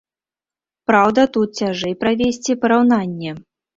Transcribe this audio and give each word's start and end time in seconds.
Праўда, 0.91 1.21
тут 1.37 1.49
цяжэй 1.65 1.93
правесці 2.05 2.59
параўнанне. 2.65 3.31